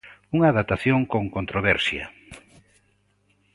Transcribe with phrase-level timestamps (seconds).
[0.35, 2.05] Unha adaptación con controversia.